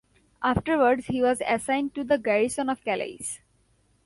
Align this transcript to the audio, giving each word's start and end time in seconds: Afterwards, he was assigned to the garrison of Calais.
Afterwards, 0.41 1.05
he 1.05 1.21
was 1.21 1.43
assigned 1.47 1.93
to 1.93 2.03
the 2.03 2.17
garrison 2.17 2.69
of 2.69 2.83
Calais. 2.83 3.37